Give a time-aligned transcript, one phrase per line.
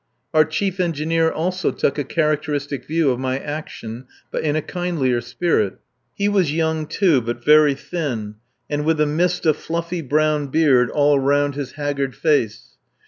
[0.33, 5.21] Our chief engineer also took a characteristic view of my action, but in a kindlier
[5.21, 5.77] spirit.
[6.15, 8.37] He was young, too, but very thin,
[8.67, 12.77] and with a mist of fluffy brown beard all round his haggard face.